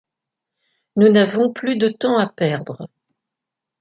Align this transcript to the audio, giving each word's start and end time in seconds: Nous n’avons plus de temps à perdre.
Nous 0.95 1.09
n’avons 1.09 1.53
plus 1.53 1.75
de 1.77 1.87
temps 1.87 2.17
à 2.17 2.25
perdre. 2.25 2.89